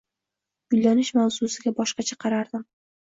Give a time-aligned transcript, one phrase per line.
[0.75, 2.65] Uylanish mavzusiga boshqacha qarardim